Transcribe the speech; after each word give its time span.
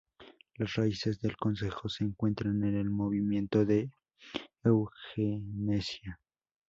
Las 0.55 0.73
raíces 0.73 1.21
del 1.21 1.37
Consejo 1.37 1.87
se 1.87 2.03
encuentran 2.03 2.63
en 2.63 2.75
el 2.75 2.89
movimiento 2.89 3.65
de 3.65 3.91
eugenesia. 4.63 6.19